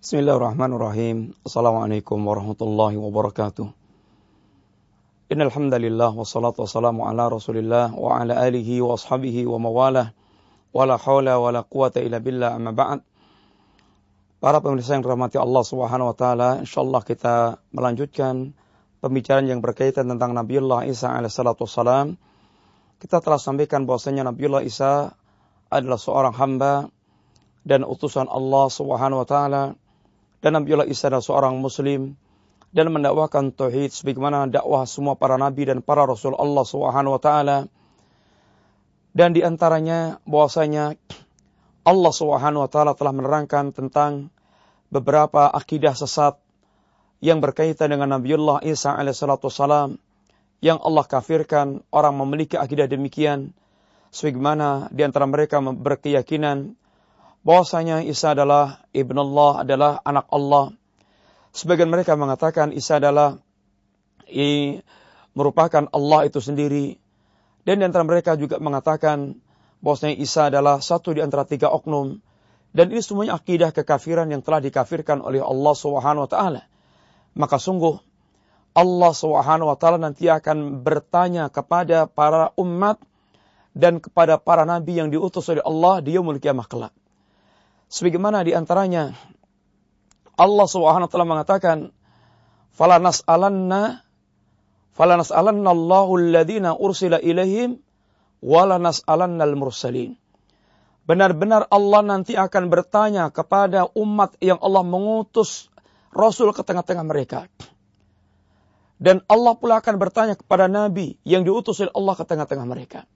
[0.00, 1.36] Bismillahirrahmanirrahim.
[1.44, 3.68] Assalamualaikum warahmatullahi wabarakatuh.
[5.28, 10.16] Innal hamdalillah wassalatu wassalamu ala Rasulillah wa ala alihi wa ashabihi wa mawalah.
[10.72, 13.04] Wala haula wala quwata illa billah amma ba'd.
[14.40, 18.56] Para pemirsa yang dirahmati Allah Subhanahu wa taala, insyaallah kita melanjutkan
[19.04, 22.16] pembicaraan yang berkaitan tentang Nabiullah Isa alaihissalatu wassalam.
[22.96, 25.12] Kita telah sampaikan bahwasanya Nabiullah Isa
[25.68, 26.88] adalah seorang hamba
[27.68, 29.76] dan utusan Allah Subhanahu wa taala
[30.40, 32.16] dan Nabiullah Isa adalah seorang muslim
[32.72, 37.58] dan mendakwakan tauhid sebagaimana dakwah semua para nabi dan para rasul Allah Subhanahu wa taala.
[39.10, 40.94] Dan di antaranya bahwasanya
[41.82, 44.30] Allah Subhanahu wa taala telah menerangkan tentang
[44.88, 46.38] beberapa akidah sesat
[47.20, 49.50] yang berkaitan dengan Nabiullah Isa alaihissalatu
[50.64, 53.52] yang Allah kafirkan orang memiliki akidah demikian
[54.14, 56.79] sebagaimana di antara mereka berkeyakinan
[57.42, 60.76] bahwasanya Isa adalah ibn Allah, adalah anak Allah.
[61.50, 63.40] Sebagian mereka mengatakan Isa adalah
[64.30, 64.78] i,
[65.34, 67.00] merupakan Allah itu sendiri.
[67.64, 69.36] Dan di antara mereka juga mengatakan
[69.84, 72.20] bahwasanya Isa adalah satu di antara tiga oknum.
[72.70, 76.62] Dan ini semuanya akidah kekafiran yang telah dikafirkan oleh Allah Subhanahu wa taala.
[77.34, 77.98] Maka sungguh
[78.78, 83.02] Allah Subhanahu wa taala nanti akan bertanya kepada para umat
[83.74, 86.94] dan kepada para nabi yang diutus oleh Allah di yaumul kiamah kelak.
[87.90, 89.10] Sebagaimana di antaranya
[90.38, 91.78] Allah Subhanahu wa taala mengatakan,
[92.70, 94.06] "Fala nas'alanna
[94.94, 97.82] fala nas'alanna Allahu alladziina ursila ilaihim
[98.40, 100.14] wala nas'alanna al-mursalin."
[101.02, 105.66] Benar-benar Allah nanti akan bertanya kepada umat yang Allah mengutus
[106.14, 107.50] Rasul ke tengah-tengah mereka.
[109.00, 113.08] Dan Allah pula akan bertanya kepada Nabi yang diutus oleh Allah ke tengah-tengah mereka.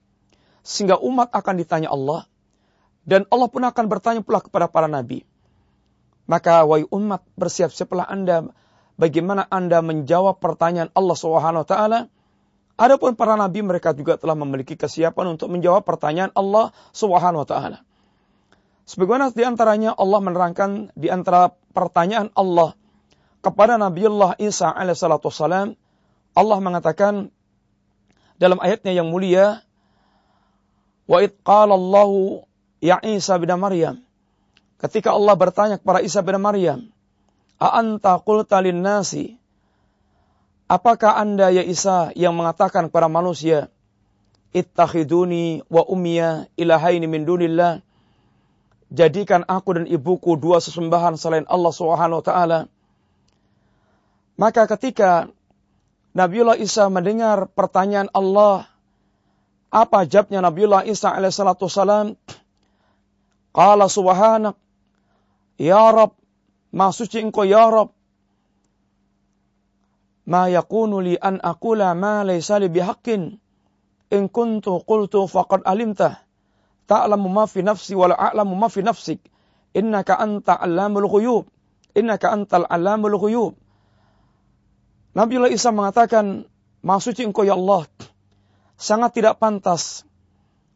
[0.65, 2.27] Sehingga umat akan ditanya Allah,
[3.05, 5.23] dan Allah pun akan bertanya pula kepada para nabi.
[6.25, 8.49] Maka wahai umat bersiap-siaplah Anda
[8.97, 11.99] bagaimana Anda menjawab pertanyaan Allah Subhanahu wa taala.
[12.75, 17.79] Adapun para nabi mereka juga telah memiliki kesiapan untuk menjawab pertanyaan Allah Subhanahu wa taala.
[18.89, 22.73] Sebagaimana di antaranya Allah menerangkan di antara pertanyaan Allah
[23.45, 25.77] kepada Nabiullah Isa alaihissalatu wassalam,
[26.33, 27.29] Allah mengatakan
[28.41, 29.65] dalam ayatnya yang mulia,
[31.05, 32.44] Wa id Allahu
[32.85, 34.05] ya Isa bin Maryam.
[34.77, 36.93] Ketika Allah bertanya kepada Isa bin Maryam,
[37.57, 39.41] "A anta qulta nasi?"
[40.69, 43.73] Apakah Anda ya Isa yang mengatakan kepada manusia,
[44.53, 47.81] "Ittakhiduni wa ummiya ilahaini min dunillah?"
[48.93, 52.59] Jadikan aku dan ibuku dua sesembahan selain Allah Subhanahu wa taala.
[54.37, 55.33] Maka ketika
[56.15, 58.69] Nabiullah Isa mendengar pertanyaan Allah,
[59.73, 62.15] apa jawabnya Nabiullah Isa alaihissalatu wassalam?
[63.55, 64.59] Qala subhanak.
[65.55, 66.19] Ya Rab.
[66.75, 67.95] Ma suci engkau ya Rab.
[70.27, 73.39] Ma yakunu li an akula ma laysa li bihaqqin.
[74.11, 76.19] In kuntu qultu faqad alimtah.
[76.85, 79.23] Ta'lamu ma fi nafsi wa la a'lamu ma fi nafsik.
[79.71, 81.47] Innaka anta alamul ghuyub.
[81.95, 83.55] Innaka antal alamul ghuyub.
[85.15, 86.43] Nabiullah Isa mengatakan,
[86.85, 87.89] Maksudnya engkau ya Allah,
[88.77, 90.05] sangat tidak pantas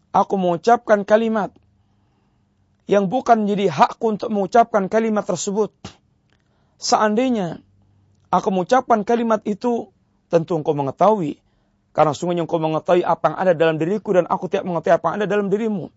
[0.09, 1.53] aku mengucapkan kalimat
[2.89, 5.69] yang bukan menjadi hakku untuk mengucapkan kalimat tersebut.
[6.81, 7.61] Seandainya
[8.33, 9.94] aku mengucapkan kalimat itu,
[10.33, 11.38] tentu engkau mengetahui.
[11.94, 15.16] Karena sungguhnya engkau mengetahui apa yang ada dalam diriku dan aku tidak mengetahui apa yang
[15.22, 15.94] ada dalam dirimu.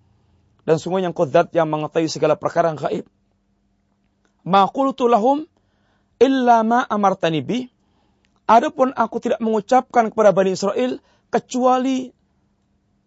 [0.68, 3.08] Dan sungguhnya engkau zat yang mengetahui segala perkara yang gaib.
[4.44, 5.48] Ma qultu lahum
[6.20, 7.72] illa ma amartani bi.
[8.44, 11.00] Adapun aku tidak mengucapkan kepada Bani Israel
[11.32, 12.12] kecuali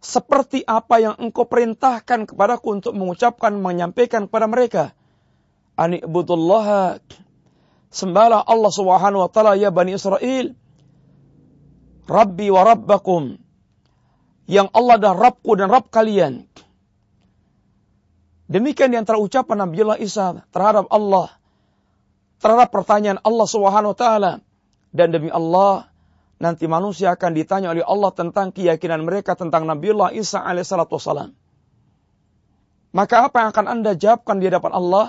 [0.06, 4.84] seperti apa yang engkau perintahkan kepadaku untuk mengucapkan, menyampaikan kepada mereka.
[5.74, 7.02] Anikbudullah.
[7.90, 10.54] Sembahlah Allah subhanahu wa ta'ala ya Bani Israel.
[12.06, 13.42] Rabbi wa Rabbakum.
[14.46, 16.46] Yang Allah dan Rabbku dan Rabb kalian.
[18.46, 21.34] Demikian di antara ucapan Nabiullah Isa terhadap Allah.
[22.38, 24.34] Terhadap pertanyaan Allah subhanahu wa ta'ala.
[24.94, 25.90] Dan demi Allah,
[26.40, 31.32] nanti manusia akan ditanya oleh Allah tentang keyakinan mereka tentang Nabiullah Isa alaihissalatu wassalam.
[32.96, 35.06] Maka apa yang akan anda jawabkan di hadapan Allah?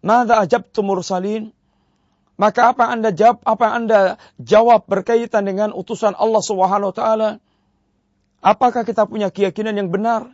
[0.00, 1.52] Mada ajabtu mursalin?
[2.38, 4.00] Maka apa yang anda jawab, apa yang anda
[4.38, 7.30] jawab berkaitan dengan utusan Allah Subhanahu wa taala?
[8.40, 10.32] Apakah kita punya keyakinan yang benar?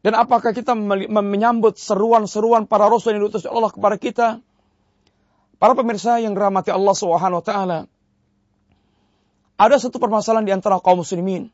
[0.00, 0.72] Dan apakah kita
[1.10, 4.28] menyambut seruan-seruan para rasul yang diutus Allah kepada kita?
[5.60, 7.78] Para pemirsa yang dirahmati Allah Subhanahu wa taala,
[9.60, 11.52] ada satu permasalahan di antara kaum muslimin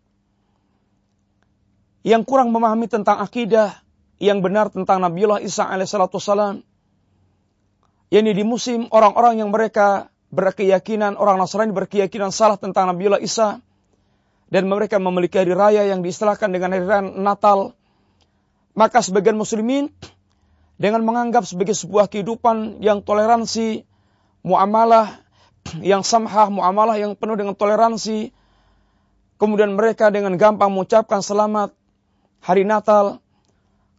[2.06, 3.82] yang kurang memahami tentang akidah
[4.23, 6.23] yang benar tentang Nabiullah Isa alaihissalatu
[8.14, 13.62] yakni di musim orang-orang yang mereka berkeyakinan orang Nasrani berkeyakinan salah tentang Nabiullah Isa.
[14.47, 17.75] Dan mereka memiliki hari raya yang diistilahkan dengan hari raya Natal.
[18.79, 19.91] Maka sebagian muslimin
[20.79, 23.82] dengan menganggap sebagai sebuah kehidupan yang toleransi
[24.47, 25.25] muamalah
[25.82, 28.30] yang samhah muamalah yang penuh dengan toleransi
[29.36, 31.74] kemudian mereka dengan gampang mengucapkan selamat
[32.40, 33.20] hari Natal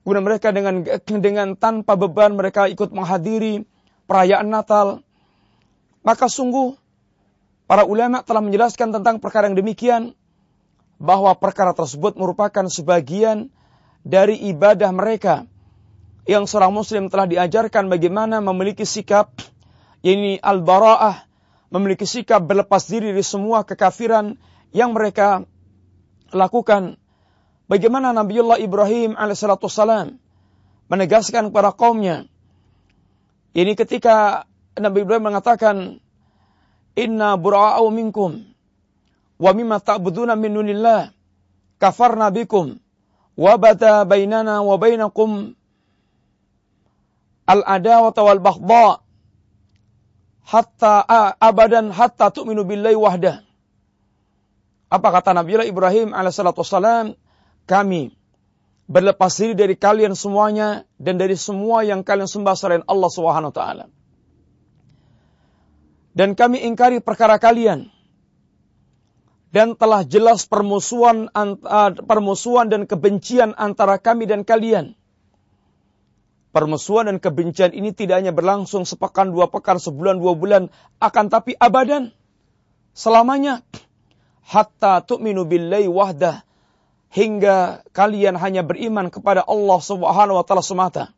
[0.08, 3.68] kemudian mereka dengan dengan tanpa beban mereka ikut menghadiri
[4.08, 5.04] perayaan Natal.
[6.00, 6.80] Maka sungguh
[7.68, 10.16] para ulama telah menjelaskan tentang perkara yang demikian
[10.96, 13.52] bahwa perkara tersebut merupakan sebagian
[14.08, 15.44] dari ibadah mereka
[16.24, 19.36] yang seorang muslim telah diajarkan bagaimana memiliki sikap
[20.08, 21.27] ini al-bara'ah
[21.68, 24.40] memiliki sikap berlepas diri dari semua kekafiran
[24.72, 25.44] yang mereka
[26.32, 27.00] lakukan.
[27.68, 30.16] Bagaimana Nabiullah Ibrahim alaihissalam
[30.88, 32.28] menegaskan kepada kaumnya?
[33.52, 34.48] Ini ketika
[34.80, 35.76] Nabi Ibrahim mengatakan,
[36.98, 38.42] Inna bura'au minkum,
[39.38, 41.12] wa mimma ta'buduna min dunillah,
[41.78, 42.80] kafarna bikum,
[43.38, 45.54] wa bata bainana wa bainakum
[47.46, 49.07] al-adawata wal baghdha
[50.48, 51.04] hatta
[51.44, 53.44] abadan hatta tu'minu billahi wahdah.
[54.88, 56.64] Apa kata Nabi Ibrahim alaihissalatu
[57.68, 58.16] Kami
[58.88, 63.56] berlepas diri dari kalian semuanya dan dari semua yang kalian sembah selain Allah Subhanahu wa
[63.56, 63.86] taala.
[66.16, 67.92] Dan kami ingkari perkara kalian
[69.52, 71.28] dan telah jelas permusuhan
[72.08, 74.96] permusuhan dan kebencian antara kami dan kalian.
[76.58, 81.54] Permusuhan dan kebencian ini tidak hanya berlangsung sepekan, dua pekan, sebulan, dua bulan, akan tapi
[81.54, 82.10] abadan.
[82.98, 83.62] Selamanya.
[84.42, 86.42] Hatta tu'minu billahi wahdah
[87.14, 91.14] hingga kalian hanya beriman kepada Allah Subhanahu wa taala semata.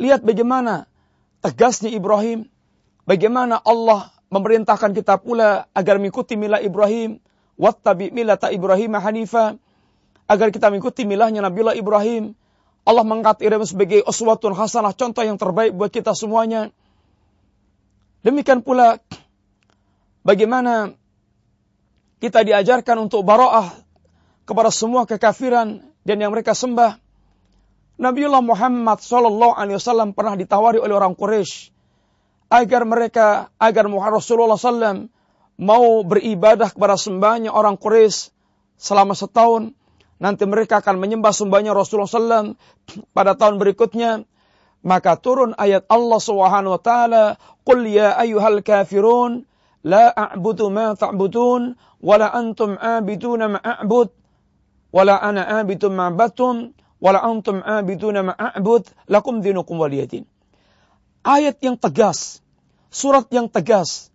[0.00, 0.88] Lihat bagaimana
[1.44, 2.48] tegasnya Ibrahim,
[3.04, 7.20] bagaimana Allah memerintahkan kita pula agar mengikuti milah Ibrahim,
[7.60, 9.60] wattabi milata Ibrahim hanifa,
[10.24, 12.32] agar kita mengikuti milahnya Nabiullah Ibrahim.
[12.88, 16.72] Allah mengangkat Ibrahim sebagai uswatun hasanah, contoh yang terbaik buat kita semuanya.
[18.24, 18.96] Demikian pula
[20.24, 20.96] bagaimana
[22.16, 23.76] kita diajarkan untuk baroah
[24.48, 26.96] kepada semua kekafiran dan yang mereka sembah.
[28.00, 31.68] Nabiullah Muhammad Sallallahu Alaihi Wasallam pernah ditawari oleh orang Quraisy
[32.48, 35.12] agar mereka agar Rasulullah Sallam
[35.60, 38.32] mau beribadah kepada sembahnya orang Quraisy
[38.80, 39.76] selama setahun.
[40.18, 42.46] Nanti mereka akan menyembah sembahnya Rasulullah Sallam
[43.14, 44.26] pada tahun berikutnya.
[44.82, 47.24] Maka turun ayat Allah Subhanahu Wa Taala,
[47.66, 49.42] "Qul ya ayyuhal kafirun,
[49.82, 54.18] la a'budu ma ta'budun, wa la antum a'biduna ma a'bud."
[54.92, 60.26] wala ana abitum ma'batum wala antum abiduna ma'abud lakum dinukum waliyadin.
[61.22, 62.40] Ayat yang tegas,
[62.88, 64.08] surat yang tegas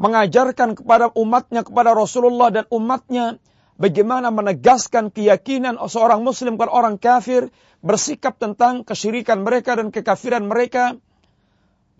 [0.00, 3.36] mengajarkan kepada umatnya kepada Rasulullah dan umatnya
[3.80, 7.48] bagaimana menegaskan keyakinan seorang muslim kepada orang kafir
[7.80, 11.00] bersikap tentang kesyirikan mereka dan kekafiran mereka.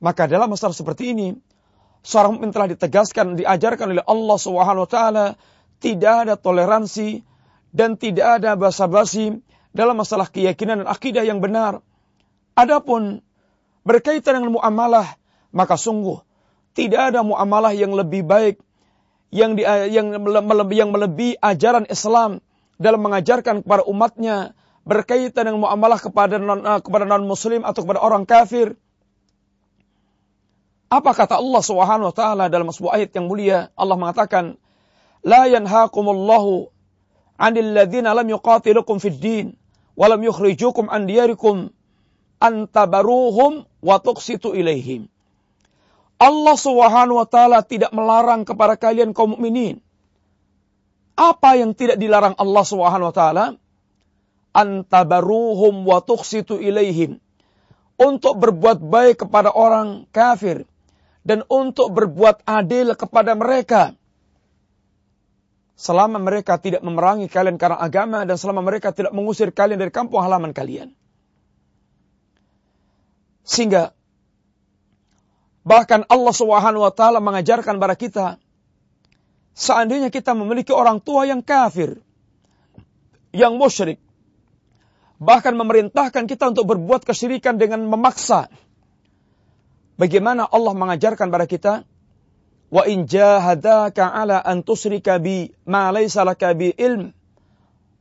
[0.01, 1.29] Maka dalam masalah seperti ini,
[2.05, 5.27] seorang mukmin telah ditegaskan, diajarkan oleh Allah Subhanahu wa taala
[5.81, 7.25] tidak ada toleransi
[7.73, 9.41] dan tidak ada basa-basi
[9.73, 11.81] dalam masalah keyakinan dan akidah yang benar.
[12.57, 13.25] Adapun
[13.85, 15.17] berkaitan dengan muamalah,
[15.53, 16.21] maka sungguh
[16.77, 18.61] tidak ada muamalah yang lebih baik
[19.31, 20.15] yang di, yang
[20.71, 22.43] yang melebihi ajaran Islam
[22.77, 28.01] dalam mengajarkan kepada umatnya berkaitan dengan muamalah kepada non, eh, kepada non muslim atau kepada
[28.03, 28.75] orang kafir.
[30.91, 33.71] Apa kata Allah Subhanahu wa taala dalam sebuah ayat yang mulia?
[33.79, 34.59] Allah mengatakan,
[35.23, 36.67] "La yanhaqumullahu
[37.39, 39.47] 'anil ladzina lam yuqatilukum fid din
[39.95, 41.71] wa lam yukhrijukum an diyarikum
[42.41, 45.07] an tabaruhum wa tuqsitu ilaihim.
[46.21, 49.81] Allah Subhanahu wa taala tidak melarang kepada kalian kaum mukminin.
[51.17, 53.47] Apa yang tidak dilarang Allah Subhanahu wa taala?
[54.53, 57.17] Antabaruhum wa tuqsitu ilaihim.
[57.97, 60.69] Untuk berbuat baik kepada orang kafir
[61.25, 63.97] dan untuk berbuat adil kepada mereka
[65.81, 70.21] selama mereka tidak memerangi kalian karena agama dan selama mereka tidak mengusir kalian dari kampung
[70.21, 70.93] halaman kalian.
[73.45, 73.97] Sehingga
[75.63, 78.27] bahkan Allah Subhanahu wa taala mengajarkan kepada kita
[79.57, 82.01] seandainya kita memiliki orang tua yang kafir,
[83.35, 84.01] yang musyrik,
[85.21, 88.49] bahkan memerintahkan kita untuk berbuat kesyirikan dengan memaksa.
[90.01, 91.73] Bagaimana Allah mengajarkan kepada kita
[92.71, 97.11] Wa in jahadaka ala an tusrika bi ma laysa laka bi ilm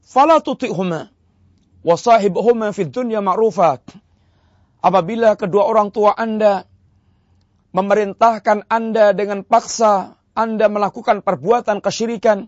[0.06, 1.10] fala tuti'huma
[1.82, 3.82] wa sahibhuma fid dunya ma'rufa.
[4.80, 6.70] Apabila kedua orang tua Anda
[7.72, 12.48] memerintahkan Anda dengan paksa Anda melakukan perbuatan kesyirikan,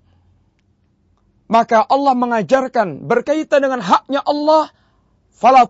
[1.51, 4.72] maka Allah mengajarkan berkaitan dengan haknya Allah,
[5.36, 5.68] fala.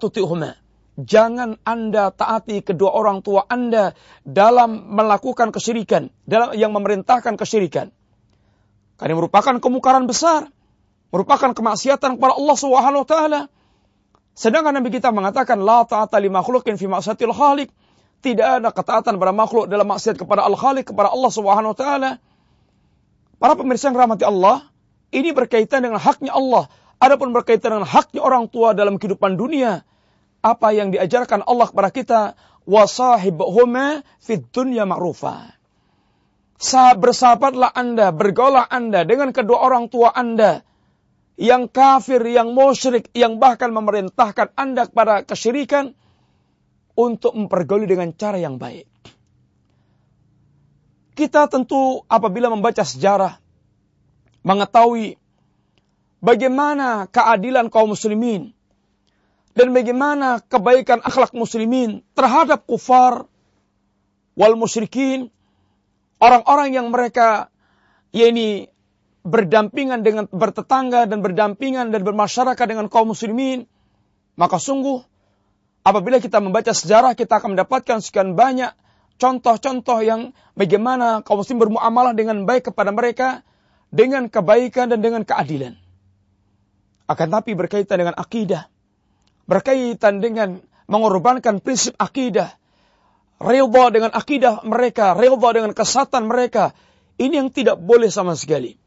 [1.01, 7.89] Jangan Anda taati kedua orang tua Anda dalam melakukan kesyirikan, dalam yang memerintahkan kesyirikan.
[9.01, 10.53] Karena merupakan kemungkaran besar,
[11.09, 13.41] merupakan kemaksiatan kepada Allah Subhanahu taala.
[14.37, 17.69] Sedangkan Nabi kita mengatakan la ta'ata li makhluqin fi ma'siyatil khaliq.
[18.21, 22.11] Tidak ada ketaatan pada makhluk dalam maksiat kepada Al-Khaliq, kepada Allah Subhanahu wa taala.
[23.41, 24.69] Para pemirsa yang rahmati Allah,
[25.09, 26.69] ini berkaitan dengan haknya Allah.
[27.01, 29.81] Adapun berkaitan dengan haknya orang tua dalam kehidupan dunia,
[30.45, 32.21] apa yang diajarkan Allah kepada kita,
[32.69, 35.57] wasahibhuma fid dunya ma'rufa.
[37.01, 40.61] Bersahabatlah Anda, bergaulah Anda dengan kedua orang tua Anda
[41.41, 45.97] yang kafir, yang musyrik, yang bahkan memerintahkan Anda kepada kesyirikan
[47.01, 48.85] untuk mempergauli dengan cara yang baik.
[51.17, 53.41] Kita tentu apabila membaca sejarah,
[54.45, 55.17] mengetahui
[56.21, 58.53] bagaimana keadilan kaum muslimin,
[59.51, 63.27] dan bagaimana kebaikan akhlak muslimin terhadap kufar
[64.39, 65.27] wal musyrikin,
[66.23, 67.51] orang-orang yang mereka
[68.15, 68.71] yakni
[69.21, 73.67] berdampingan dengan bertetangga dan berdampingan dan bermasyarakat dengan kaum muslimin,
[74.39, 75.10] maka sungguh
[75.81, 78.73] apabila kita membaca sejarah kita akan mendapatkan sekian banyak
[79.21, 83.45] contoh-contoh yang bagaimana kaum muslim bermuamalah dengan baik kepada mereka
[83.93, 85.77] dengan kebaikan dan dengan keadilan.
[87.05, 88.71] Akan tapi berkaitan dengan akidah,
[89.45, 92.55] berkaitan dengan mengorbankan prinsip akidah,
[93.37, 96.71] ridha dengan akidah mereka, ridha dengan kesatan mereka,
[97.19, 98.79] ini yang tidak boleh sama sekali.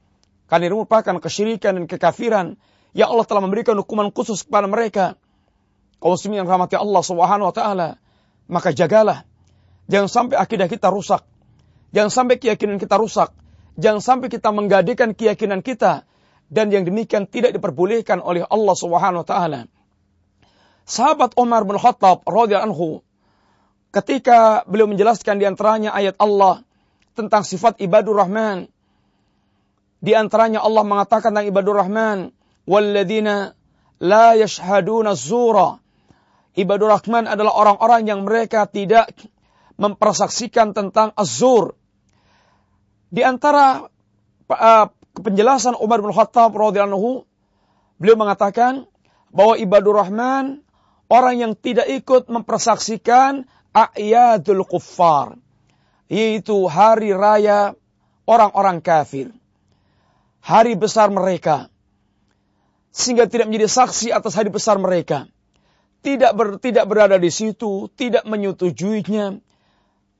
[0.49, 2.47] Karena ini merupakan kesyirikan dan kekafiran
[2.97, 5.21] yang Allah telah memberikan hukuman khusus kepada mereka.
[5.99, 7.89] Kaum muslimin yang rahmati Allah Subhanahu wa taala,
[8.51, 9.25] maka jagalah
[9.89, 11.25] jangan sampai akidah kita rusak.
[11.95, 13.31] Jangan sampai keyakinan kita rusak.
[13.79, 16.07] Jangan sampai kita menggadekan keyakinan kita
[16.51, 19.61] dan yang demikian tidak diperbolehkan oleh Allah Subhanahu wa taala.
[20.85, 22.89] Sahabat Umar bin Khattab radhiyallahu anhu
[23.95, 26.61] ketika beliau menjelaskan di antaranya ayat Allah
[27.17, 28.69] tentang sifat ibadur rahman
[30.05, 32.29] di antaranya Allah mengatakan tentang ibadur rahman,
[32.69, 33.57] "Walladzina
[34.05, 35.81] la yashhaduna zura."
[36.55, 39.11] Ibadur rahman adalah orang-orang yang mereka tidak
[39.75, 41.75] mempersaksikan tentang azur.
[43.11, 43.83] Di antara
[44.51, 44.87] uh,
[45.19, 47.27] penjelasan Umar bin Khattab radhiyallahu
[47.99, 48.87] beliau mengatakan
[49.35, 50.63] bahwa ibadur rahman
[51.11, 55.35] orang yang tidak ikut mempersaksikan a'yadul kuffar
[56.07, 57.75] yaitu hari raya
[58.31, 59.35] orang-orang kafir
[60.45, 61.73] hari besar mereka.
[62.95, 65.27] Sehingga tidak menjadi saksi atas hari besar mereka.
[66.05, 69.41] Tidak ber, tidak berada di situ, tidak menyetujuinya,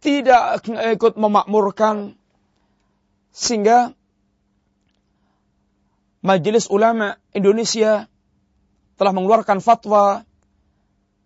[0.01, 2.17] tidak ikut memakmurkan.
[3.35, 3.93] Sehingga
[6.25, 8.09] Majelis Ulama Indonesia
[8.97, 10.25] telah mengeluarkan fatwa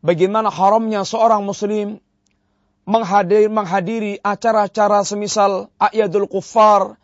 [0.03, 2.03] bagaimana haramnya seorang muslim
[2.89, 6.97] menghadiri, menghadiri acara-acara semisal Ayyadul Kufar,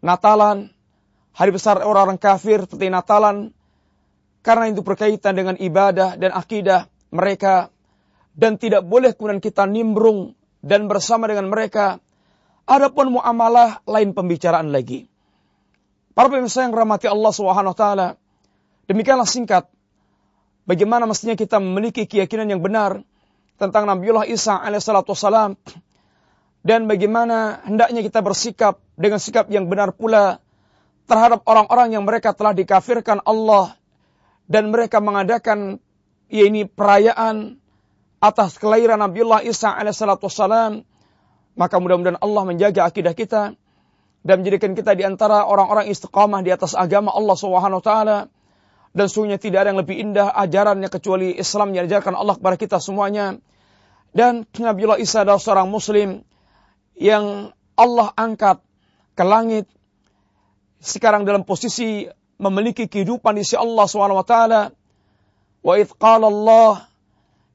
[0.00, 0.72] Natalan,
[1.36, 3.52] hari besar orang-orang kafir seperti Natalan,
[4.40, 7.68] karena itu berkaitan dengan ibadah dan akidah mereka,
[8.32, 10.32] dan tidak boleh kemudian kita nimbrung
[10.64, 12.00] dan bersama dengan mereka.
[12.70, 15.10] Adapun muamalah lain pembicaraan lagi.
[16.14, 18.08] Para pemirsa yang rahmati Allah Subhanahu wa taala,
[18.86, 19.66] demikianlah singkat
[20.70, 23.02] bagaimana mestinya kita memiliki keyakinan yang benar
[23.58, 25.58] tentang Nabiullah Isa alaihissalatu wassalam
[26.62, 30.38] dan bagaimana hendaknya kita bersikap dengan sikap yang benar pula
[31.10, 33.79] terhadap orang-orang yang mereka telah dikafirkan Allah
[34.50, 35.78] dan mereka mengadakan
[36.26, 37.62] ya ini perayaan
[38.18, 40.82] atas kelahiran Nabiullah Isa alaihissalatu wassalam.
[41.54, 43.54] Maka mudah-mudahan Allah menjaga akidah kita
[44.26, 47.36] dan menjadikan kita di antara orang-orang istiqamah di atas agama Allah
[47.78, 48.18] taala.
[48.90, 52.76] Dan sungguhnya tidak ada yang lebih indah ajarannya kecuali Islam yang diajarkan Allah kepada kita
[52.82, 53.38] semuanya.
[54.10, 56.26] Dan Nabiullah Isa adalah seorang muslim
[56.98, 58.58] yang Allah angkat
[59.14, 59.70] ke langit.
[60.82, 64.34] Sekarang dalam posisi memiliki kehidupan di sisi Allah SWT.
[65.60, 66.88] Wa idh qala Allah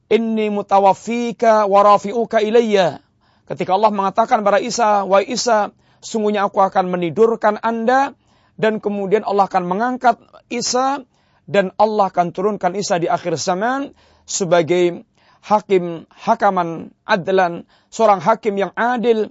[0.06, 3.02] inni mutawaffika wa rafi'uka ilayya.
[3.50, 8.14] Ketika Allah mengatakan kepada Isa, wa Isa, sungguhnya aku akan menidurkan Anda
[8.54, 11.02] dan kemudian Allah akan mengangkat Isa
[11.46, 13.94] dan Allah akan turunkan Isa di akhir zaman
[14.26, 15.06] sebagai
[15.46, 19.30] hakim hakaman adlan, seorang hakim yang adil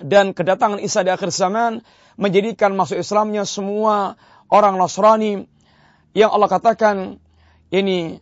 [0.00, 1.84] dan kedatangan Isa di akhir zaman
[2.16, 4.16] menjadikan masuk Islamnya semua
[4.50, 5.44] orang Nasrani
[6.16, 7.20] yang Allah katakan
[7.72, 8.16] ini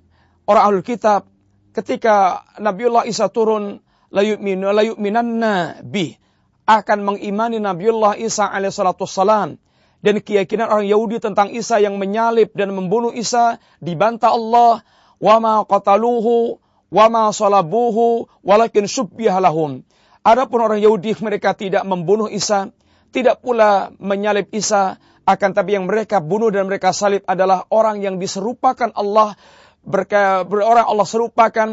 [0.49, 1.29] orang ahlul kitab
[1.75, 3.83] ketika Nabiullah Isa turun
[4.15, 6.17] layu'minanna bih
[6.65, 9.61] akan mengimani Nabiullah Isa alaihissalatu salam
[10.05, 14.85] dan keyakinan orang Yahudi tentang Isa yang menyalib dan membunuh Isa dibantah Allah
[15.21, 16.61] wa ma qataluhu
[16.93, 19.81] wa ma salabuhu walakin syubbiha lahum.
[20.25, 22.73] Adapun orang Yahudi mereka tidak membunuh Isa
[23.15, 28.21] tidak pula menyalib Isa akan tapi yang mereka bunuh dan mereka salib adalah orang yang
[28.21, 29.37] diserupakan Allah
[29.81, 31.69] berka, orang Allah serupakan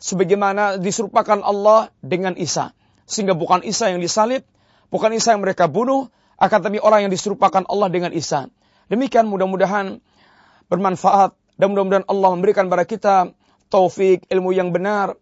[0.00, 2.72] sebagaimana diserupakan Allah dengan Isa
[3.06, 4.42] sehingga bukan Isa yang disalib,
[4.90, 8.50] bukan Isa yang mereka bunuh, akan tapi orang yang diserupakan Allah dengan Isa.
[8.90, 10.02] Demikian mudah-mudahan
[10.68, 13.14] bermanfaat dan mudah-mudahan Allah memberikan kepada kita
[13.70, 15.16] taufik ilmu yang benar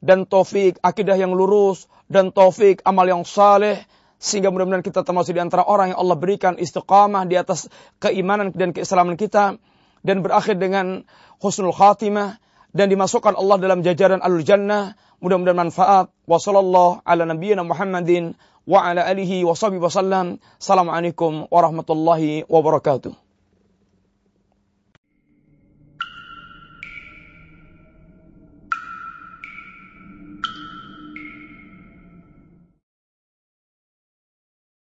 [0.00, 3.82] dan taufik akidah yang lurus dan taufik amal yang saleh
[4.24, 7.68] sehingga mudah-mudahan kita termasuk di antara orang yang Allah berikan istiqamah di atas
[8.00, 9.60] keimanan dan keislaman kita
[10.00, 11.04] dan berakhir dengan
[11.44, 12.40] husnul khatimah
[12.72, 16.12] dan dimasukkan Allah dalam jajaran alul jannah Mudah-mudahan manfaat.
[16.28, 18.36] Wassallallahu ala nabiyyina Muhammadin
[18.68, 20.36] wa ala alihi wa wasallam.
[20.60, 23.23] Assalamualaikum warahmatullahi wabarakatuh.